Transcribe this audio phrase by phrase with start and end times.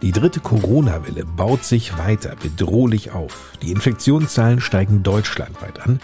[0.00, 3.52] Die dritte Corona-Welle baut sich weiter bedrohlich auf.
[3.62, 5.98] Die Infektionszahlen steigen deutschlandweit an,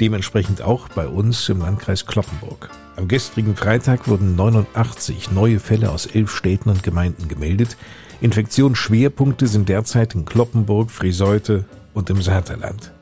[0.00, 2.70] dementsprechend auch bei uns im Landkreis Kloppenburg.
[2.94, 7.76] Am gestrigen Freitag wurden 89 neue Fälle aus elf Städten und Gemeinden gemeldet.
[8.20, 12.92] Infektionsschwerpunkte sind derzeit in Kloppenburg, Friseute und im Saterland.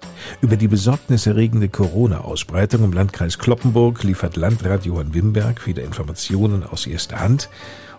[0.40, 7.20] Über die besorgniserregende Corona-Ausbreitung im Landkreis Kloppenburg liefert Landrat Johann Wimberg wieder Informationen aus erster
[7.20, 7.48] Hand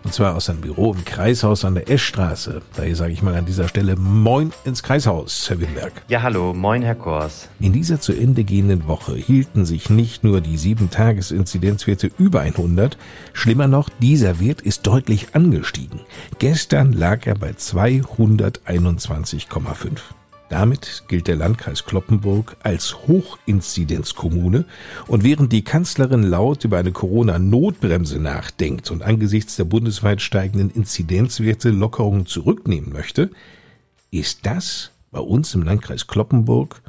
[0.04, 2.62] und zwar aus seinem Büro im Kreishaus an der Eschstraße.
[2.76, 5.92] Daher sage ich mal an dieser Stelle Moin ins Kreishaus, Herr Wimberg.
[6.08, 7.48] Ja, hallo, moin, Herr Kors.
[7.60, 12.96] In dieser zu Ende gehenden Woche hielten sich nicht nur die 7-Tages-Inzidenzwerte über 100,
[13.32, 16.00] schlimmer noch, dieser Wert ist deutlich angestiegen.
[16.38, 20.19] Gestern lag er bei 221,5.
[20.50, 24.64] Damit gilt der Landkreis Kloppenburg als Hochinzidenzkommune
[25.06, 31.70] und während die Kanzlerin laut über eine Corona-Notbremse nachdenkt und angesichts der bundesweit steigenden Inzidenzwerte
[31.70, 33.30] Lockerungen zurücknehmen möchte,
[34.10, 36.82] ist das bei uns im Landkreis Kloppenburg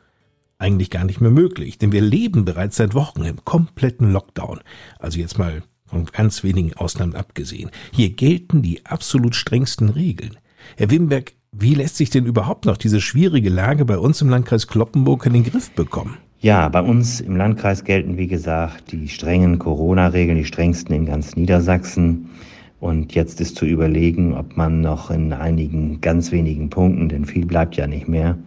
[0.57, 4.61] eigentlich gar nicht mehr möglich, denn wir leben bereits seit Wochen im kompletten Lockdown.
[4.97, 7.69] Also jetzt mal von ganz wenigen Ausnahmen abgesehen.
[7.91, 10.39] Hier gelten die absolut strengsten Regeln.
[10.77, 14.67] Herr Wimberg, wie lässt sich denn überhaupt noch diese schwierige Lage bei uns im Landkreis
[14.67, 16.17] Kloppenburg in den Griff bekommen?
[16.39, 21.35] Ja, bei uns im Landkreis gelten, wie gesagt, die strengen Corona-Regeln, die strengsten in ganz
[21.35, 22.29] Niedersachsen.
[22.79, 27.45] Und jetzt ist zu überlegen, ob man noch in einigen ganz wenigen Punkten, denn viel
[27.45, 28.39] bleibt ja nicht mehr,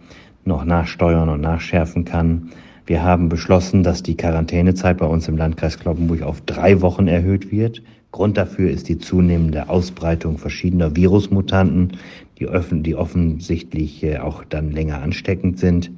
[0.43, 2.49] noch nachsteuern und nachschärfen kann.
[2.85, 7.49] Wir haben beschlossen, dass die Quarantänezeit bei uns im Landkreis Kloppenburg auf drei Wochen erhöht
[7.49, 7.81] wird.
[8.11, 11.97] Grund dafür ist die zunehmende Ausbreitung verschiedener Virusmutanten,
[12.39, 15.91] die, offen, die offensichtlich äh, auch dann länger ansteckend sind.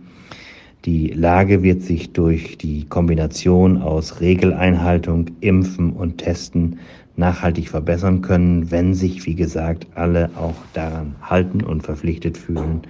[0.85, 6.79] Die Lage wird sich durch die Kombination aus Regeleinhaltung, Impfen und Testen
[7.17, 12.81] nachhaltig verbessern können, wenn sich, wie gesagt, alle auch daran halten und verpflichtet fühlen,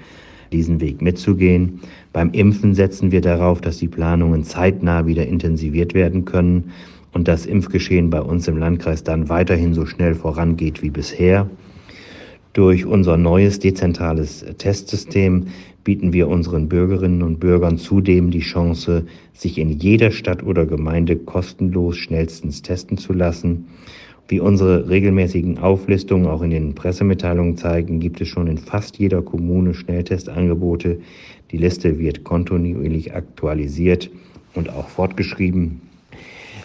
[0.52, 1.80] diesen Weg mitzugehen.
[2.14, 6.72] Beim Impfen setzen wir darauf, dass die Planungen zeitnah wieder intensiviert werden können
[7.14, 11.50] und das Impfgeschehen bei uns im Landkreis dann weiterhin so schnell vorangeht wie bisher.
[12.58, 15.46] Durch unser neues dezentrales Testsystem
[15.84, 21.18] bieten wir unseren Bürgerinnen und Bürgern zudem die Chance, sich in jeder Stadt oder Gemeinde
[21.18, 23.68] kostenlos schnellstens testen zu lassen.
[24.28, 29.22] Wie unsere regelmäßigen Auflistungen auch in den Pressemitteilungen zeigen, gibt es schon in fast jeder
[29.22, 30.98] Kommune Schnelltestangebote.
[31.52, 34.10] Die Liste wird kontinuierlich aktualisiert
[34.56, 35.82] und auch fortgeschrieben.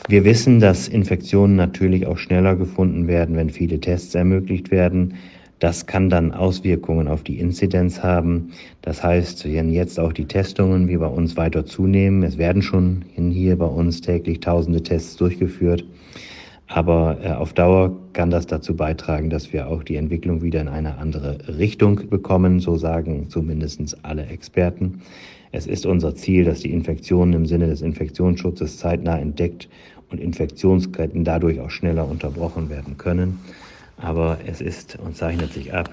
[0.09, 5.17] Wir wissen, dass Infektionen natürlich auch schneller gefunden werden, wenn viele Tests ermöglicht werden.
[5.63, 8.51] Das kann dann Auswirkungen auf die Inzidenz haben.
[8.81, 13.05] Das heißt, wenn jetzt auch die Testungen wie bei uns weiter zunehmen, es werden schon
[13.15, 15.85] hier bei uns täglich tausende Tests durchgeführt,
[16.67, 20.67] aber äh, auf Dauer kann das dazu beitragen, dass wir auch die Entwicklung wieder in
[20.67, 25.03] eine andere Richtung bekommen, so sagen zumindest alle Experten.
[25.53, 29.69] Es ist unser Ziel, dass die Infektionen im Sinne des Infektionsschutzes zeitnah entdeckt
[30.11, 33.39] und Infektionsketten dadurch auch schneller unterbrochen werden können.
[33.97, 35.91] Aber es ist und zeichnet sich ab,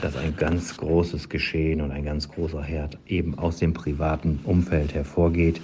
[0.00, 4.94] dass ein ganz großes Geschehen und ein ganz großer Herd eben aus dem privaten Umfeld
[4.94, 5.60] hervorgeht.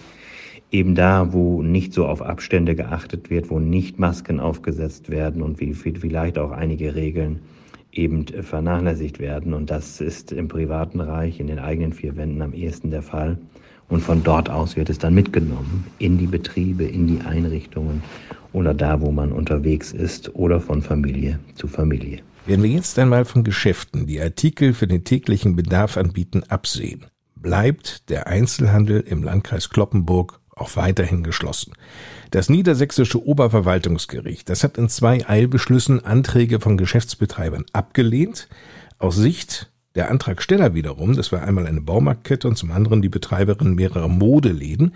[0.71, 5.61] Eben da, wo nicht so auf Abstände geachtet wird, wo nicht Masken aufgesetzt werden und
[5.61, 7.41] wie vielleicht auch einige Regeln
[7.91, 9.55] eben vernachlässigt werden.
[9.55, 13.39] Und das ist im privaten Reich, in den eigenen vier Wänden am ehesten der Fall.
[13.89, 18.03] Und von dort aus wird es dann mitgenommen in die Betriebe, in die Einrichtungen
[18.53, 22.21] oder da, wo man unterwegs ist oder von Familie zu Familie.
[22.47, 28.09] Wenn wir jetzt einmal von Geschäften, die Artikel für den täglichen Bedarf anbieten, absehen, bleibt
[28.09, 31.73] der Einzelhandel im Landkreis Kloppenburg auch weiterhin geschlossen.
[32.31, 38.49] Das niedersächsische Oberverwaltungsgericht, das hat in zwei Eilbeschlüssen Anträge von Geschäftsbetreibern abgelehnt.
[38.99, 43.75] Aus Sicht der Antragsteller wiederum, das war einmal eine Baumarktkette und zum anderen die Betreiberin
[43.75, 44.93] mehrerer Modeläden,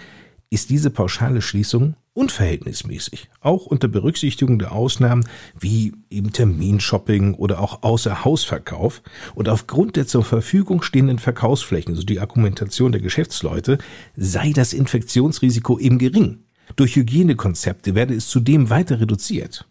[0.48, 5.26] ist diese pauschale Schließung unverhältnismäßig, auch unter Berücksichtigung der Ausnahmen
[5.58, 9.02] wie eben Terminshopping oder auch Außerhausverkauf
[9.34, 13.78] und aufgrund der zur Verfügung stehenden Verkaufsflächen, so die Argumentation der Geschäftsleute,
[14.14, 16.44] sei das Infektionsrisiko eben gering.
[16.76, 19.66] Durch Hygienekonzepte werde es zudem weiter reduziert.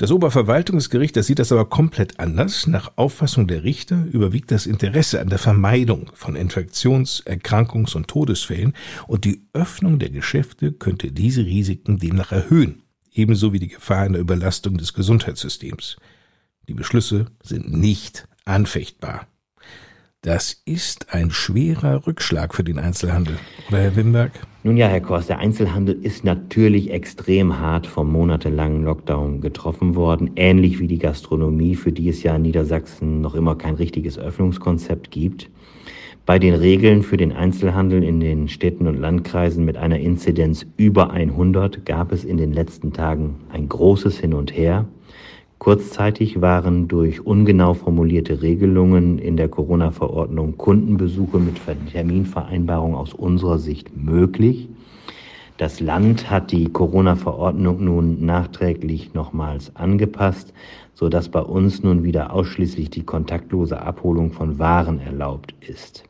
[0.00, 2.66] Das Oberverwaltungsgericht, das sieht das aber komplett anders.
[2.66, 8.72] Nach Auffassung der Richter überwiegt das Interesse an der Vermeidung von Infektions-, Erkrankungs- und Todesfällen
[9.08, 12.82] und die Öffnung der Geschäfte könnte diese Risiken demnach erhöhen,
[13.12, 15.98] ebenso wie die Gefahr einer Überlastung des Gesundheitssystems.
[16.66, 19.26] Die Beschlüsse sind nicht anfechtbar.
[20.22, 23.38] Das ist ein schwerer Rückschlag für den Einzelhandel,
[23.68, 24.32] oder Herr Wimberg?
[24.64, 30.32] Nun ja, Herr Kors, der Einzelhandel ist natürlich extrem hart vom monatelangen Lockdown getroffen worden,
[30.36, 35.10] ähnlich wie die Gastronomie, für die es ja in Niedersachsen noch immer kein richtiges Öffnungskonzept
[35.10, 35.48] gibt.
[36.26, 41.12] Bei den Regeln für den Einzelhandel in den Städten und Landkreisen mit einer Inzidenz über
[41.12, 44.84] 100 gab es in den letzten Tagen ein großes Hin und Her.
[45.60, 51.60] Kurzzeitig waren durch ungenau formulierte Regelungen in der Corona-Verordnung Kundenbesuche mit
[51.92, 54.70] Terminvereinbarung aus unserer Sicht möglich.
[55.58, 60.54] Das Land hat die Corona-Verordnung nun nachträglich nochmals angepasst,
[60.94, 66.04] so dass bei uns nun wieder ausschließlich die kontaktlose Abholung von Waren erlaubt ist.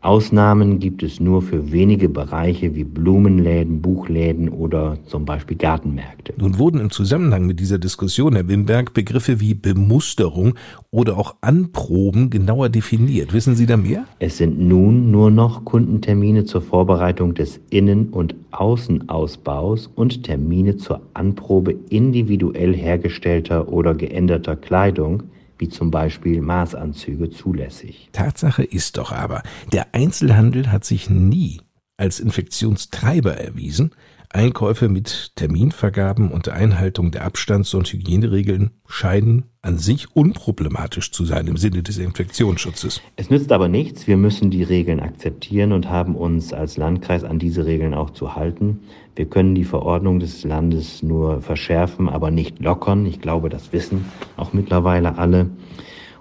[0.00, 6.34] Ausnahmen gibt es nur für wenige Bereiche wie Blumenläden, Buchläden oder zum Beispiel Gartenmärkte.
[6.36, 10.54] Nun wurden im Zusammenhang mit dieser Diskussion, Herr Wimberg, Begriffe wie Bemusterung
[10.92, 13.32] oder auch Anproben genauer definiert.
[13.32, 14.04] Wissen Sie da mehr?
[14.20, 21.00] Es sind nun nur noch Kundentermine zur Vorbereitung des Innen- und Außenausbaus und Termine zur
[21.14, 25.24] Anprobe individuell hergestellter oder geänderter Kleidung
[25.58, 28.08] wie zum Beispiel Maßanzüge, zulässig.
[28.12, 31.60] Tatsache ist doch aber, der Einzelhandel hat sich nie
[31.96, 33.90] als Infektionstreiber erwiesen,
[34.30, 41.46] Einkäufe mit Terminvergaben und Einhaltung der Abstands- und Hygieneregeln scheinen an sich unproblematisch zu sein
[41.46, 43.00] im Sinne des Infektionsschutzes.
[43.16, 44.06] Es nützt aber nichts.
[44.06, 48.34] Wir müssen die Regeln akzeptieren und haben uns als Landkreis an diese Regeln auch zu
[48.34, 48.80] halten.
[49.16, 53.06] Wir können die Verordnung des Landes nur verschärfen, aber nicht lockern.
[53.06, 54.04] Ich glaube, das wissen
[54.36, 55.50] auch mittlerweile alle.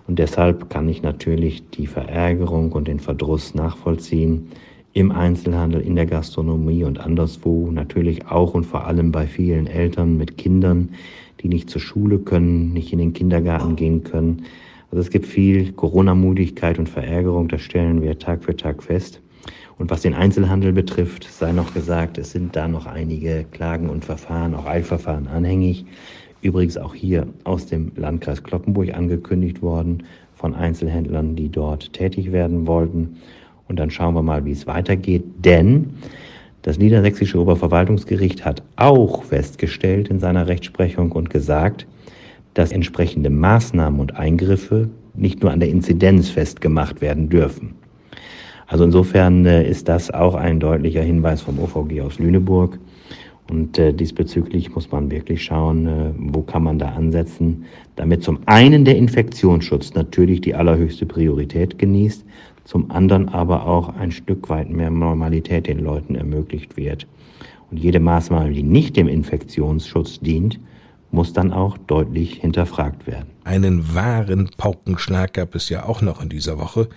[0.07, 4.51] Und deshalb kann ich natürlich die Verärgerung und den Verdruss nachvollziehen
[4.97, 10.17] im Einzelhandel, in der Gastronomie und anderswo, natürlich auch und vor allem bei vielen Eltern
[10.17, 10.89] mit Kindern,
[11.39, 14.45] die nicht zur Schule können, nicht in den Kindergarten gehen können.
[14.89, 19.21] Also es gibt viel Corona-Mudigkeit und Verärgerung, das stellen wir Tag für Tag fest.
[19.77, 24.03] Und was den Einzelhandel betrifft, sei noch gesagt, es sind da noch einige Klagen und
[24.03, 25.85] Verfahren, auch Eilverfahren anhängig.
[26.41, 30.01] Übrigens auch hier aus dem Landkreis Kloppenburg angekündigt worden
[30.33, 33.17] von Einzelhändlern, die dort tätig werden wollten.
[33.67, 35.23] Und dann schauen wir mal, wie es weitergeht.
[35.39, 35.91] Denn
[36.61, 41.87] das niedersächsische Oberverwaltungsgericht hat auch festgestellt in seiner Rechtsprechung und gesagt,
[42.53, 47.75] dass entsprechende Maßnahmen und Eingriffe nicht nur an der Inzidenz festgemacht werden dürfen.
[48.67, 52.77] Also insofern äh, ist das auch ein deutlicher Hinweis vom OVG aus Lüneburg.
[53.49, 57.63] Und äh, diesbezüglich muss man wirklich schauen, äh, wo kann man da ansetzen,
[57.95, 62.25] damit zum einen der Infektionsschutz natürlich die allerhöchste Priorität genießt,
[62.67, 67.07] zum anderen aber auch ein Stück weit mehr Normalität den Leuten ermöglicht wird.
[67.71, 70.59] Und jede Maßnahme, die nicht dem Infektionsschutz dient,
[71.09, 73.29] muss dann auch deutlich hinterfragt werden.
[73.45, 76.89] Einen wahren Paukenschlag gab es ja auch noch in dieser Woche.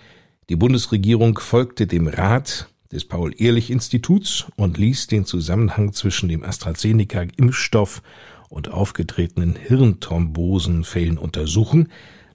[0.49, 8.03] Die Bundesregierung folgte dem Rat des Paul-Ehrlich-Instituts und ließ den Zusammenhang zwischen dem AstraZeneca-Impfstoff
[8.49, 11.89] und aufgetretenen Hirnthrombosenfällen untersuchen.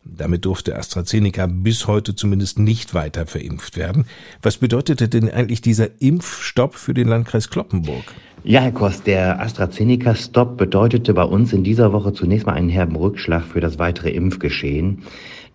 [0.08, 4.06] Damit durfte AstraZeneca bis heute zumindest nicht weiter verimpft werden.
[4.44, 8.04] Was bedeutete denn eigentlich dieser Impfstopp für den Landkreis Kloppenburg?
[8.44, 12.96] Ja, Herr Kost, der AstraZeneca-Stopp bedeutete bei uns in dieser Woche zunächst mal einen herben
[12.96, 15.02] Rückschlag für das weitere Impfgeschehen.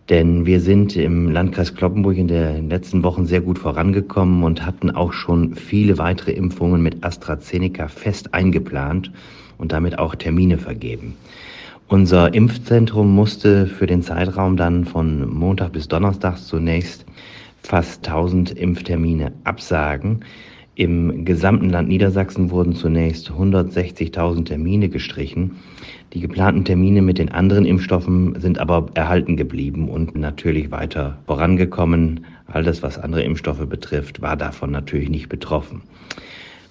[0.09, 4.90] Denn wir sind im Landkreis Kloppenburg in den letzten Wochen sehr gut vorangekommen und hatten
[4.90, 9.12] auch schon viele weitere Impfungen mit AstraZeneca fest eingeplant
[9.57, 11.14] und damit auch Termine vergeben.
[11.90, 17.04] Unser Impfzentrum musste für den Zeitraum dann von Montag bis Donnerstag zunächst
[17.64, 20.25] fast 1000 Impftermine absagen.
[20.76, 25.56] Im gesamten Land Niedersachsen wurden zunächst 160.000 Termine gestrichen.
[26.12, 32.25] Die geplanten Termine mit den anderen Impfstoffen sind aber erhalten geblieben und natürlich weiter vorangekommen.
[32.47, 35.82] All das, was andere Impfstoffe betrifft, war davon natürlich nicht betroffen.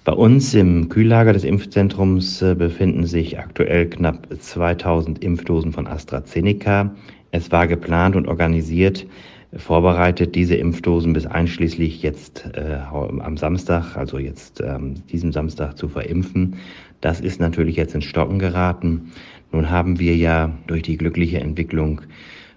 [0.02, 6.94] Bei uns im Kühllager des Impfzentrums äh, befinden sich aktuell knapp 2000 Impfdosen von AstraZeneca.
[7.32, 9.06] Es war geplant und organisiert,
[9.54, 15.88] vorbereitet, diese Impfdosen bis einschließlich jetzt äh, am Samstag, also jetzt ähm, diesem Samstag zu
[15.88, 16.56] verimpfen.
[17.02, 19.12] Das ist natürlich jetzt ins Stocken geraten.
[19.52, 22.00] Nun haben wir ja durch die glückliche Entwicklung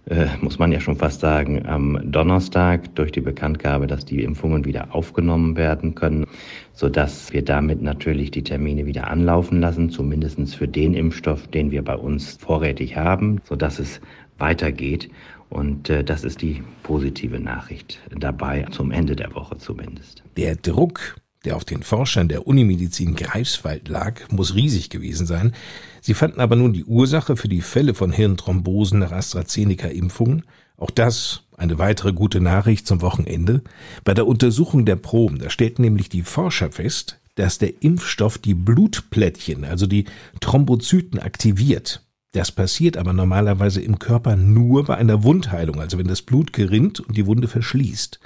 [0.09, 4.65] äh, muss man ja schon fast sagen, am Donnerstag durch die Bekanntgabe, dass die Impfungen
[4.65, 6.25] wieder aufgenommen werden können,
[6.73, 11.83] sodass wir damit natürlich die Termine wieder anlaufen lassen, zumindest für den Impfstoff, den wir
[11.83, 14.01] bei uns vorrätig haben, sodass es
[14.37, 15.09] weitergeht.
[15.49, 20.23] Und äh, das ist die positive Nachricht dabei, zum Ende der Woche zumindest.
[20.35, 25.53] Der Druck, der auf den Forschern der Unimedizin Greifswald lag, muss riesig gewesen sein.
[26.01, 30.43] Sie fanden aber nun die Ursache für die Fälle von Hirnthrombosen nach AstraZeneca-Impfungen.
[30.77, 33.61] Auch das eine weitere gute Nachricht zum Wochenende.
[34.03, 38.53] Bei der Untersuchung der Proben, da stellten nämlich die Forscher fest, dass der Impfstoff die
[38.53, 40.05] Blutplättchen, also die
[40.39, 42.01] Thrombozyten aktiviert.
[42.33, 46.99] Das passiert aber normalerweise im Körper nur bei einer Wundheilung, also wenn das Blut gerinnt
[46.99, 48.19] und die Wunde verschließt.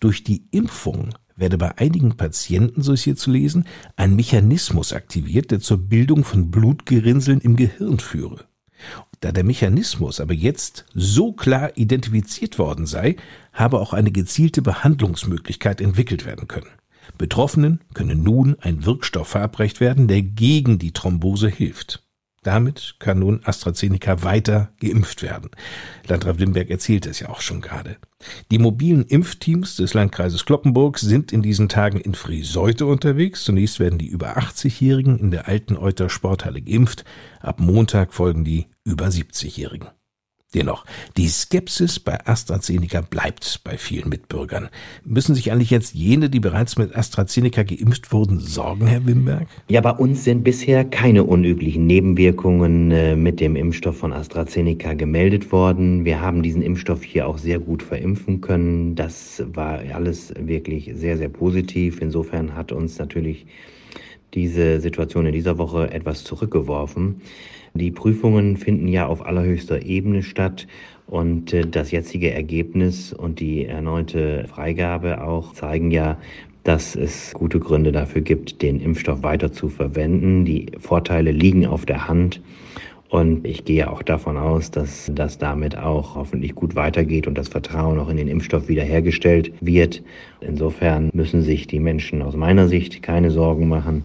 [0.00, 5.50] Durch die Impfung werde bei einigen Patienten, so ist hier zu lesen, ein Mechanismus aktiviert,
[5.50, 8.46] der zur Bildung von Blutgerinnseln im Gehirn führe.
[9.20, 13.16] Da der Mechanismus aber jetzt so klar identifiziert worden sei,
[13.52, 16.70] habe auch eine gezielte Behandlungsmöglichkeit entwickelt werden können.
[17.18, 22.02] Betroffenen könne nun ein Wirkstoff verabreicht werden, der gegen die Thrombose hilft.
[22.42, 25.50] Damit kann nun AstraZeneca weiter geimpft werden.
[26.06, 27.98] Landrat Wimberg erzählt es ja auch schon gerade.
[28.50, 33.44] Die mobilen Impfteams des Landkreises Kloppenburg sind in diesen Tagen in Frieseute unterwegs.
[33.44, 37.04] Zunächst werden die über 80-Jährigen in der alten Euter Sporthalle geimpft.
[37.40, 39.88] Ab Montag folgen die über 70-Jährigen.
[40.52, 40.84] Dennoch,
[41.16, 44.68] die Skepsis bei AstraZeneca bleibt bei vielen Mitbürgern.
[45.04, 49.46] Müssen sich eigentlich jetzt jene, die bereits mit AstraZeneca geimpft wurden, sorgen, Herr Wimberg?
[49.68, 55.52] Ja, bei uns sind bisher keine unüblichen Nebenwirkungen äh, mit dem Impfstoff von AstraZeneca gemeldet
[55.52, 56.04] worden.
[56.04, 58.96] Wir haben diesen Impfstoff hier auch sehr gut verimpfen können.
[58.96, 62.00] Das war alles wirklich sehr, sehr positiv.
[62.02, 63.46] Insofern hat uns natürlich
[64.34, 67.20] diese Situation in dieser Woche etwas zurückgeworfen.
[67.74, 70.66] Die Prüfungen finden ja auf allerhöchster Ebene statt
[71.06, 76.18] und äh, das jetzige Ergebnis und die erneute Freigabe auch zeigen ja,
[76.64, 80.44] dass es gute Gründe dafür gibt, den Impfstoff weiter zu verwenden.
[80.44, 82.40] Die Vorteile liegen auf der Hand.
[83.08, 87.48] Und ich gehe auch davon aus, dass das damit auch hoffentlich gut weitergeht und das
[87.48, 90.02] Vertrauen auch in den Impfstoff wiederhergestellt wird.
[90.40, 94.04] Insofern müssen sich die Menschen aus meiner Sicht keine Sorgen machen,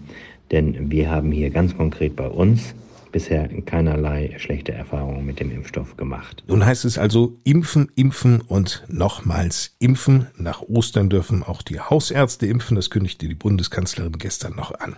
[0.50, 2.74] denn wir haben hier ganz konkret bei uns
[3.16, 6.44] bisher keinerlei schlechte Erfahrungen mit dem Impfstoff gemacht.
[6.48, 10.26] Nun heißt es also impfen, impfen und nochmals impfen.
[10.36, 12.76] Nach Ostern dürfen auch die Hausärzte impfen.
[12.76, 14.96] Das kündigte die Bundeskanzlerin gestern noch an.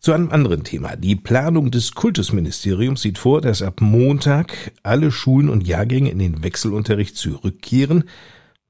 [0.00, 0.96] Zu einem anderen Thema.
[0.96, 6.42] Die Planung des Kultusministeriums sieht vor, dass ab Montag alle Schulen und Jahrgänge in den
[6.42, 8.02] Wechselunterricht zurückkehren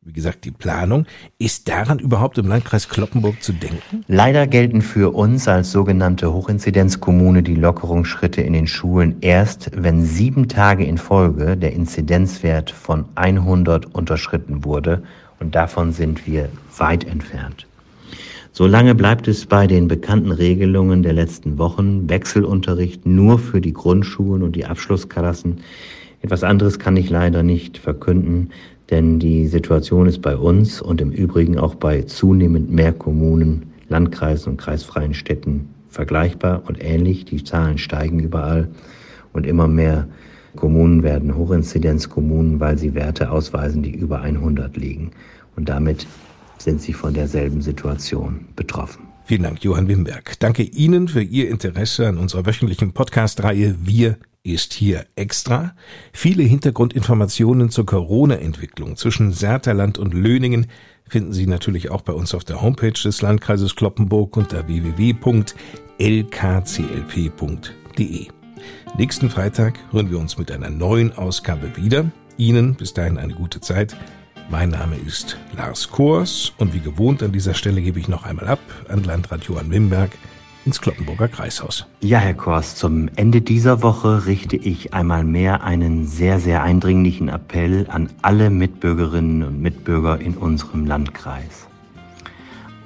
[0.08, 1.04] wie gesagt, die Planung.
[1.38, 4.04] Ist daran überhaupt im Landkreis Kloppenburg zu denken?
[4.08, 10.48] Leider gelten für uns als sogenannte Hochinzidenzkommune die Lockerungsschritte in den Schulen erst, wenn sieben
[10.48, 15.02] Tage in Folge der Inzidenzwert von 100 unterschritten wurde.
[15.40, 16.48] Und davon sind wir
[16.78, 17.66] weit entfernt.
[18.52, 24.42] Solange bleibt es bei den bekannten Regelungen der letzten Wochen, Wechselunterricht nur für die Grundschulen
[24.42, 25.60] und die Abschlussklassen.
[26.22, 28.50] Etwas anderes kann ich leider nicht verkünden.
[28.90, 34.52] Denn die Situation ist bei uns und im Übrigen auch bei zunehmend mehr Kommunen, Landkreisen
[34.52, 37.24] und kreisfreien Städten vergleichbar und ähnlich.
[37.24, 38.68] Die Zahlen steigen überall
[39.32, 40.08] und immer mehr
[40.56, 45.10] Kommunen werden Hochinzidenzkommunen, weil sie Werte ausweisen, die über 100 liegen.
[45.56, 46.06] Und damit
[46.58, 49.07] sind sie von derselben Situation betroffen.
[49.28, 50.40] Vielen Dank, Johann Wimberg.
[50.40, 55.74] Danke Ihnen für Ihr Interesse an unserer wöchentlichen Podcast-Reihe Wir ist hier extra.
[56.14, 60.68] Viele Hintergrundinformationen zur Corona-Entwicklung zwischen Serterland und Löningen
[61.06, 65.48] finden Sie natürlich auch bei uns auf der Homepage des Landkreises Kloppenburg unter www.lkclp.de.
[68.96, 72.10] Nächsten Freitag hören wir uns mit einer neuen Ausgabe wieder.
[72.38, 73.94] Ihnen bis dahin eine gute Zeit.
[74.50, 78.48] Mein Name ist Lars Kors und wie gewohnt an dieser Stelle gebe ich noch einmal
[78.48, 80.10] ab an Landrat Johann Wimberg
[80.64, 81.84] ins Kloppenburger Kreishaus.
[82.00, 87.28] Ja, Herr Kors, zum Ende dieser Woche richte ich einmal mehr einen sehr, sehr eindringlichen
[87.28, 91.68] Appell an alle Mitbürgerinnen und Mitbürger in unserem Landkreis.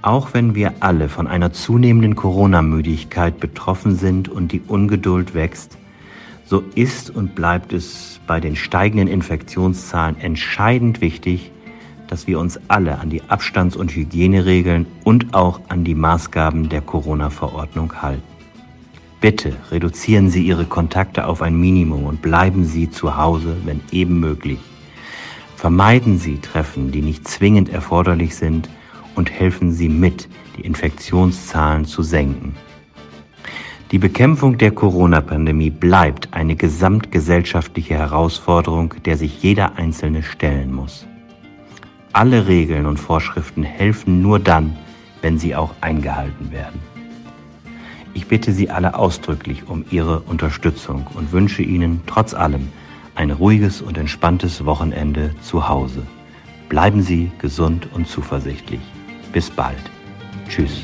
[0.02, 5.78] Auch wenn wir alle von einer zunehmenden Corona-Müdigkeit betroffen sind und die Ungeduld wächst,
[6.52, 11.50] so ist und bleibt es bei den steigenden Infektionszahlen entscheidend wichtig,
[12.08, 16.82] dass wir uns alle an die Abstands- und Hygieneregeln und auch an die Maßgaben der
[16.82, 18.22] Corona-Verordnung halten.
[19.22, 24.20] Bitte reduzieren Sie Ihre Kontakte auf ein Minimum und bleiben Sie zu Hause, wenn eben
[24.20, 24.60] möglich.
[25.56, 28.68] Vermeiden Sie Treffen, die nicht zwingend erforderlich sind
[29.14, 30.28] und helfen Sie mit,
[30.58, 32.54] die Infektionszahlen zu senken.
[33.92, 41.06] Die Bekämpfung der Corona-Pandemie bleibt eine gesamtgesellschaftliche Herausforderung, der sich jeder Einzelne stellen muss.
[42.14, 44.78] Alle Regeln und Vorschriften helfen nur dann,
[45.20, 46.80] wenn sie auch eingehalten werden.
[48.14, 52.68] Ich bitte Sie alle ausdrücklich um Ihre Unterstützung und wünsche Ihnen trotz allem
[53.14, 56.02] ein ruhiges und entspanntes Wochenende zu Hause.
[56.70, 58.80] Bleiben Sie gesund und zuversichtlich.
[59.32, 59.82] Bis bald.
[60.48, 60.82] Tschüss.